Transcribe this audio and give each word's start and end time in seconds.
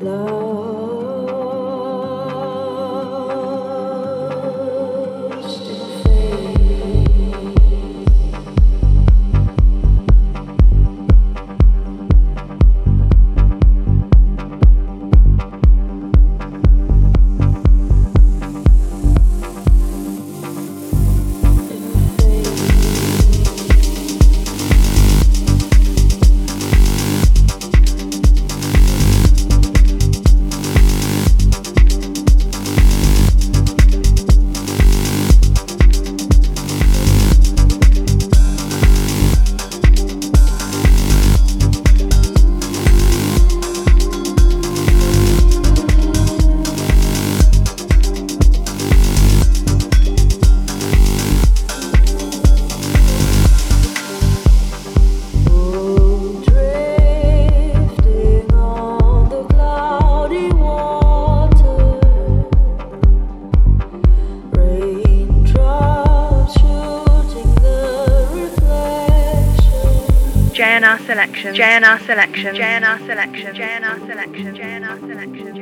love. 0.00 0.67
JNR 71.38 72.04
selection, 72.04 72.54
JNR 72.56 73.06
selection, 73.06 73.54
JNR 73.54 73.54
selection, 73.54 73.54
JNR 73.54 74.06
selection, 74.06 74.54
JNR 74.56 74.56
selection, 74.56 74.56
JNR 74.56 74.98
selection, 75.00 75.57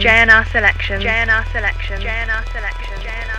selection, 0.00 0.06
JNR 0.06 0.46
selection, 0.52 1.00
JNR 1.00 1.44
selection, 1.52 2.00
JNR 2.00 2.44
selection, 2.52 3.00
JNR 3.00 3.02
selection, 3.02 3.37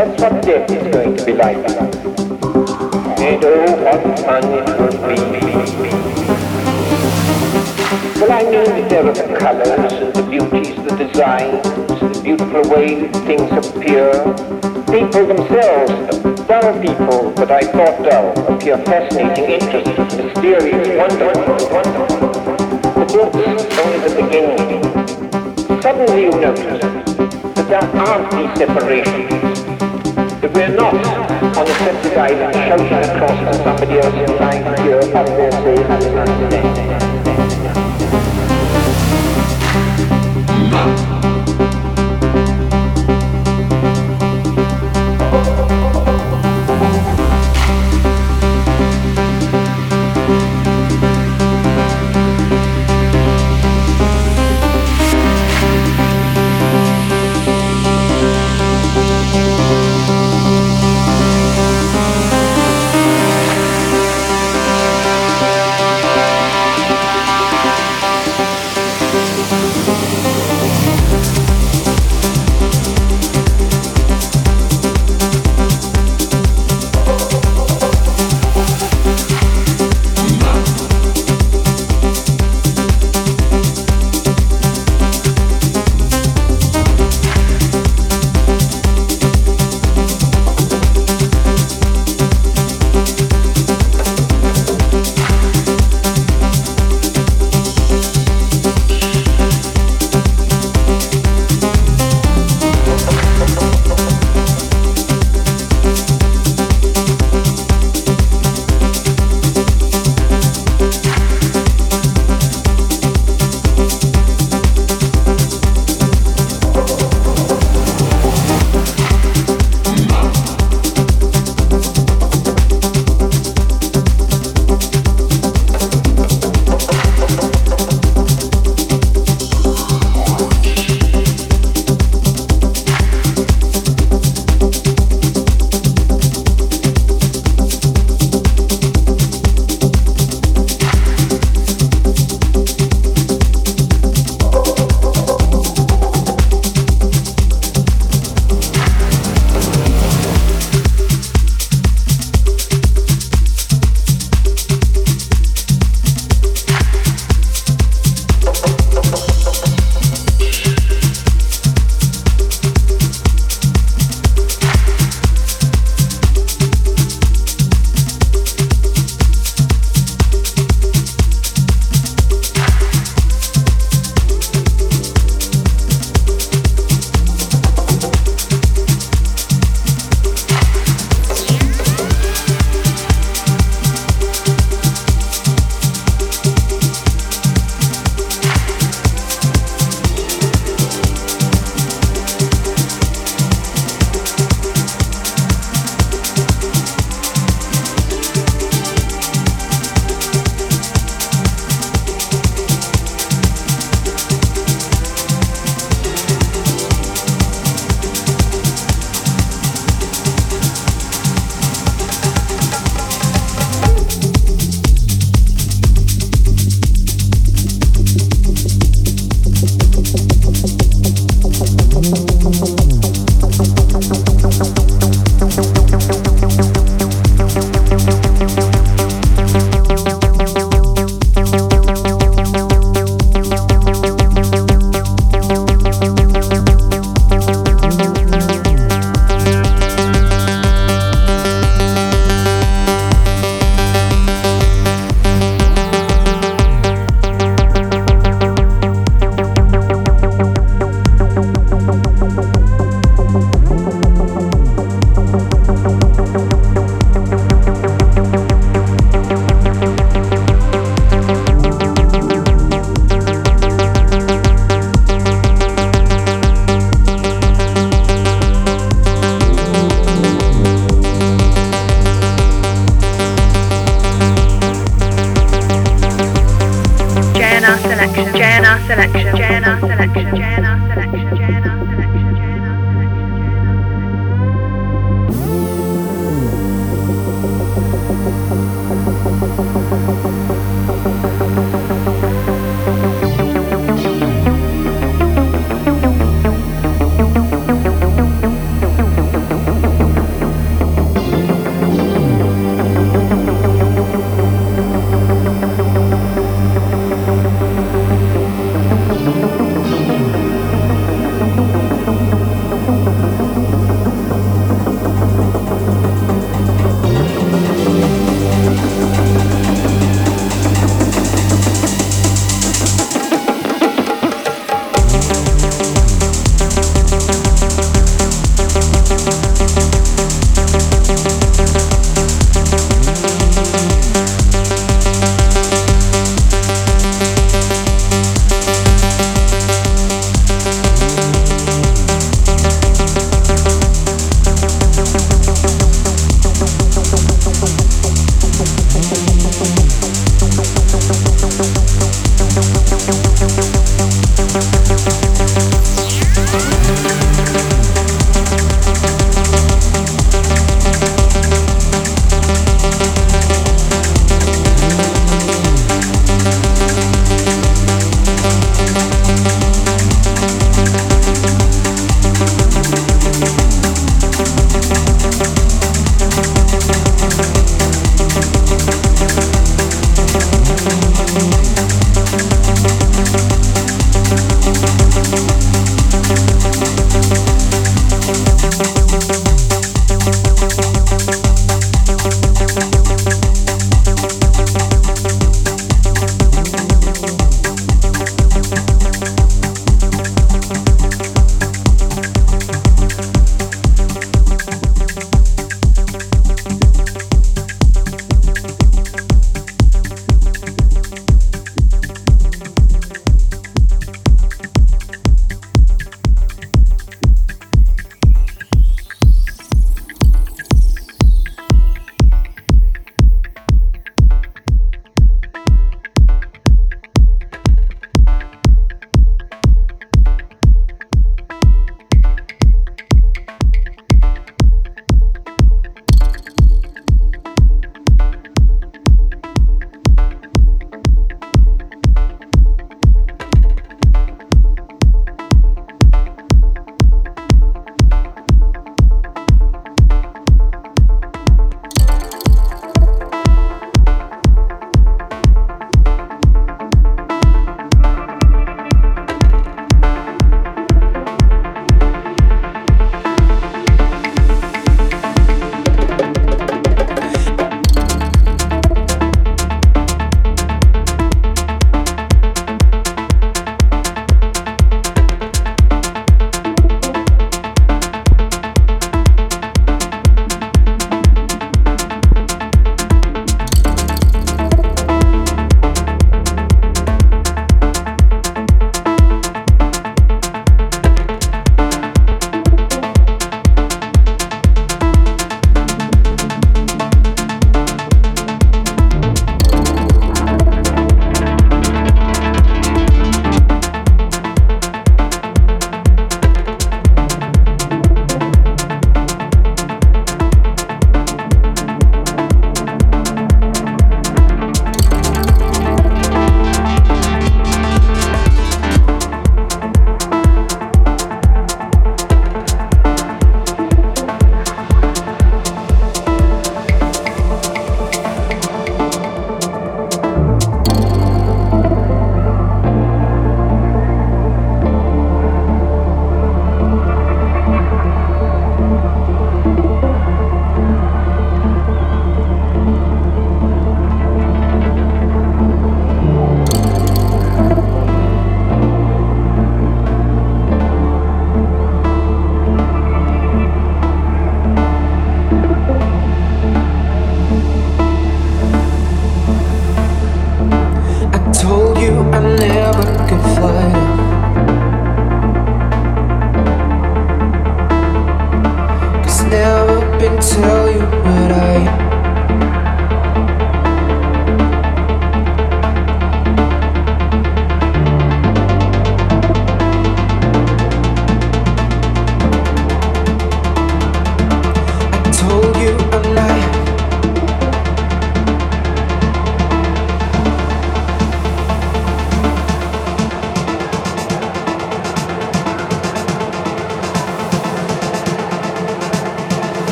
that's 0.00 0.22
what 0.22 0.42
death 0.42 0.70
is 0.70 0.94
going 0.94 1.14
to 1.14 1.24
be 1.26 1.34
like. 1.34 1.58
And 3.20 3.44
oh, 3.44 3.76
what 3.84 4.00
fun 4.24 4.44
it 4.48 4.64
would 4.80 4.96
be. 5.04 5.20
Well, 8.18 8.32
I 8.32 8.44
mean 8.44 8.64
that 8.64 8.88
there 8.88 9.06
are 9.06 9.12
the 9.12 9.38
colors 9.38 9.92
and 9.92 10.14
the 10.14 10.22
beauties, 10.22 10.76
the 10.88 10.96
designs, 10.96 11.62
the 12.00 12.20
beautiful 12.24 12.62
way 12.70 13.12
things 13.28 13.52
appear. 13.52 14.08
People 14.88 15.26
themselves, 15.26 15.92
dull 16.48 16.80
people 16.80 17.30
that 17.32 17.50
I 17.50 17.60
thought 17.60 18.02
dull, 18.02 18.54
appear 18.54 18.78
fascinating, 18.78 19.50
interesting, 19.50 20.00
mysterious, 20.16 20.96
wonderful, 20.96 21.68
wonderful. 21.76 22.30
That's 22.96 23.78
only 23.84 23.98
the 24.08 24.12
beginning. 24.16 25.82
Suddenly 25.82 26.22
you 26.22 26.30
notice 26.30 26.80
that 27.54 27.68
there 27.68 28.00
aren't 28.00 28.30
these 28.32 28.56
separations. 28.56 29.59
We're 30.60 30.76
not. 30.76 30.92
On 30.92 31.66
a 31.66 31.74
separate 31.78 32.18
island 32.18 32.54
shouting 32.54 33.10
across 33.10 33.38
from 33.44 33.64
somebody 33.64 33.98
else's 33.98 34.40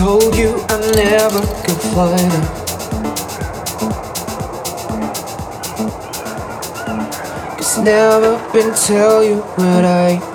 told 0.00 0.34
you 0.34 0.56
I 0.70 0.78
never 0.96 1.40
could 1.62 1.80
fly 1.92 2.16
them. 2.16 2.44
It's 7.58 7.76
never 7.76 8.32
been 8.50 8.74
tell 8.74 9.22
you 9.22 9.42
what 9.58 9.84
I 9.84 10.29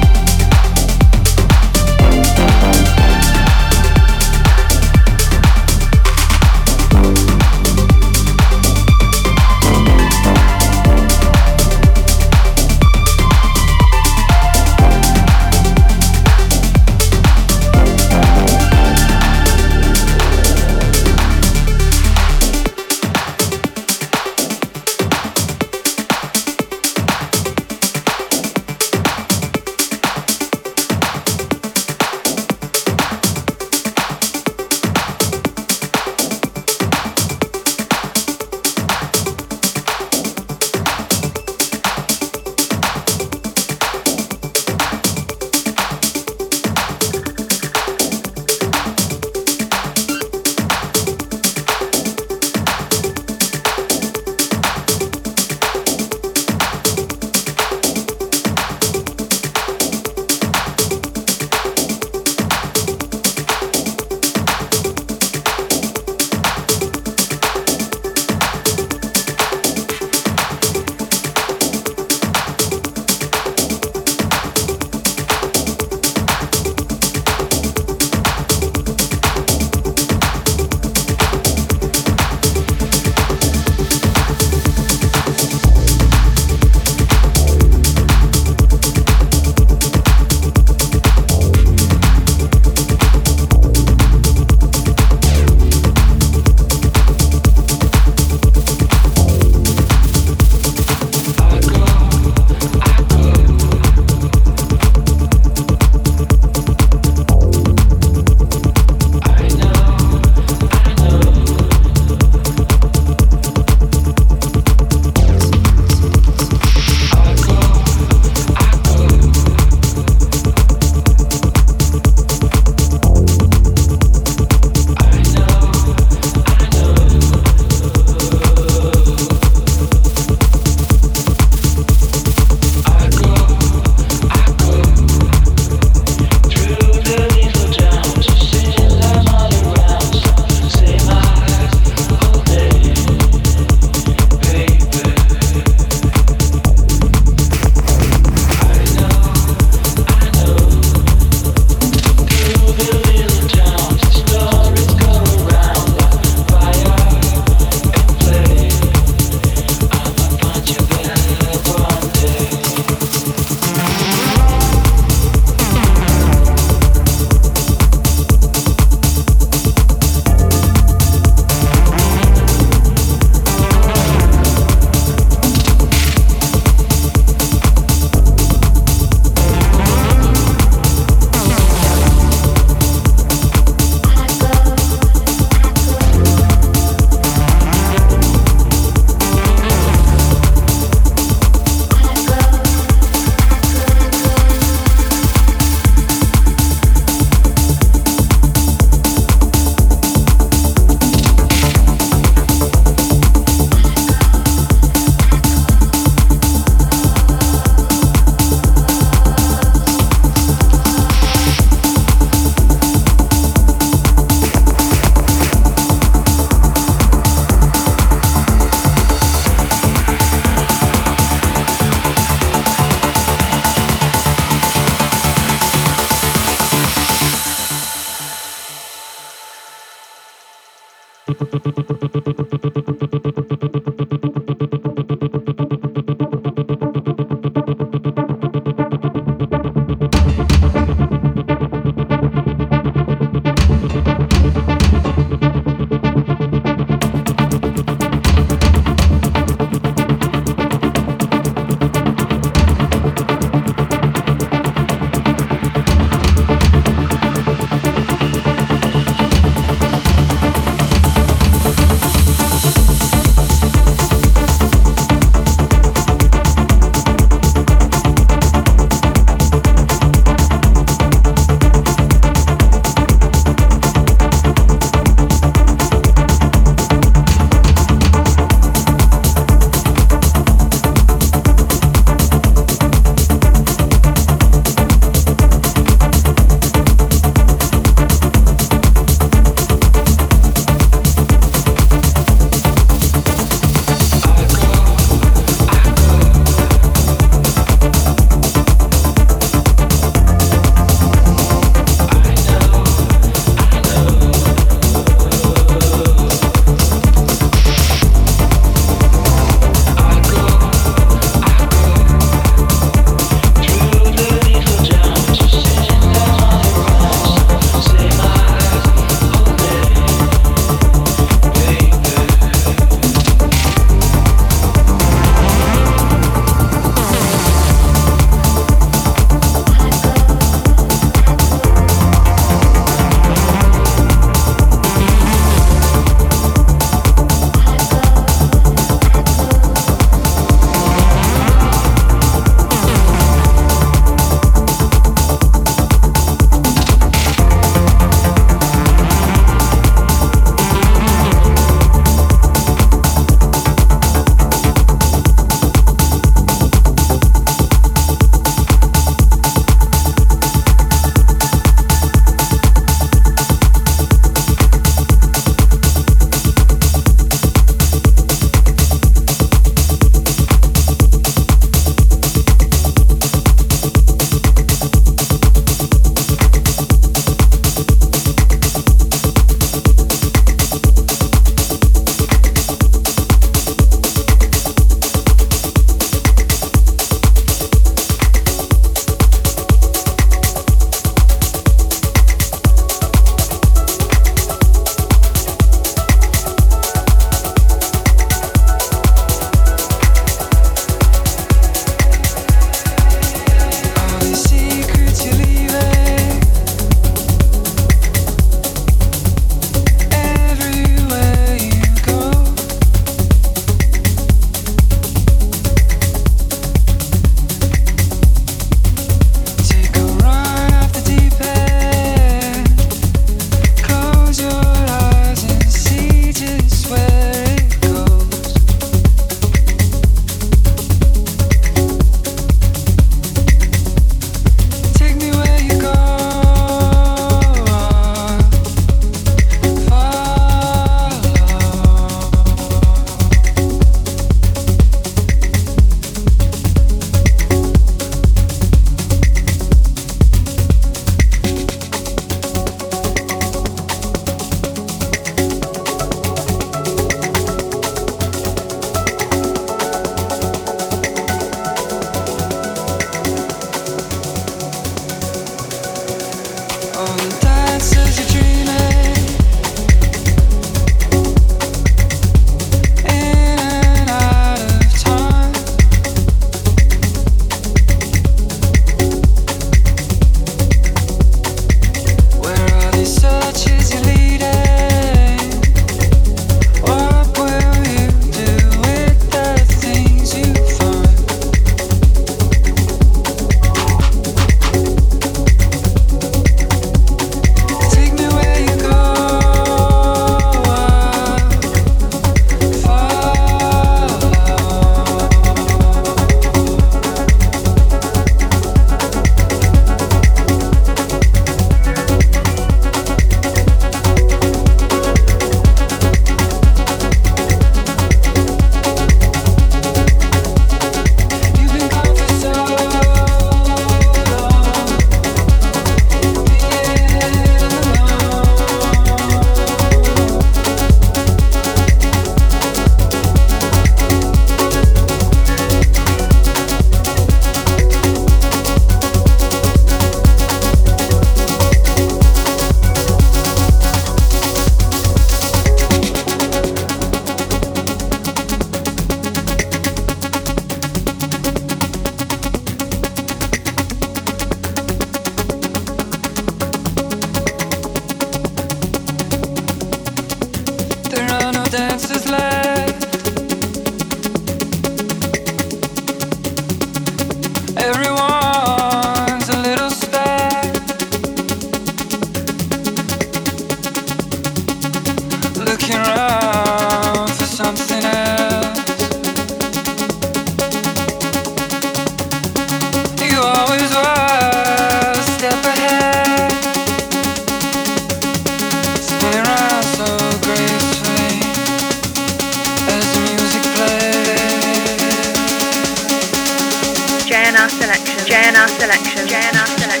JNR 597.51 597.69
selection, 597.69 598.17
JNR 598.19 598.67
selection, 598.79 599.27
JNR 599.27 599.67
selection. 599.77 600.00